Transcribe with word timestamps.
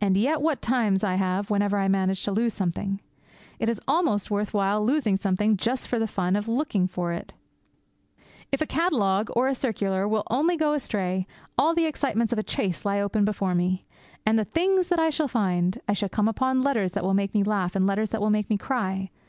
And 0.00 0.16
yet, 0.16 0.40
what 0.42 0.60
times 0.60 1.04
I 1.04 1.14
have 1.14 1.50
whenever 1.50 1.78
I 1.78 1.86
manage 1.86 2.24
to 2.24 2.32
lose 2.32 2.52
something! 2.52 2.98
It 3.60 3.68
is 3.68 3.80
almost 3.86 4.28
worth 4.28 4.52
while 4.52 4.84
losing 4.84 5.16
something 5.16 5.56
just 5.56 5.86
for 5.86 6.00
the 6.00 6.08
fun 6.08 6.34
of 6.34 6.48
looking 6.48 6.88
for 6.88 7.12
it! 7.12 7.32
If 8.50 8.60
a 8.60 8.66
catalogue 8.66 9.30
or 9.36 9.46
a 9.46 9.54
circular 9.54 10.08
will 10.08 10.24
only 10.32 10.56
go 10.56 10.72
astray, 10.72 11.28
all 11.56 11.76
the 11.76 11.86
excitements 11.86 12.32
of 12.32 12.40
a 12.40 12.42
chase 12.42 12.84
lie 12.84 12.98
open 13.00 13.24
before 13.24 13.54
me. 13.54 13.86
And 14.26 14.36
the 14.36 14.44
things 14.44 14.88
that 14.88 14.98
I 14.98 15.10
shall 15.10 15.28
find! 15.28 15.80
I 15.86 15.92
shall 15.92 16.08
come 16.08 16.28
on 16.40 16.64
letters 16.64 16.90
that 16.94 17.04
will 17.04 17.14
make 17.14 17.32
me 17.32 17.44
laugh 17.44 17.76
and 17.76 17.86
letters 17.86 18.10
that 18.10 18.20
will 18.20 18.30
make 18.30 18.50
me 18.50 18.58
cry. 18.58 19.10